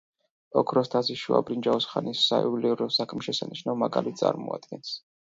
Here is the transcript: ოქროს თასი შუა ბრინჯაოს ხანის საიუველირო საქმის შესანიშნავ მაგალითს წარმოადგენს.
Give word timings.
ოქროს 0.59 0.87
თასი 0.93 1.15
შუა 1.23 1.41
ბრინჯაოს 1.49 1.85
ხანის 1.91 2.21
საიუველირო 2.29 2.87
საქმის 2.95 3.27
შესანიშნავ 3.27 3.77
მაგალითს 3.83 4.23
წარმოადგენს. 4.23 4.95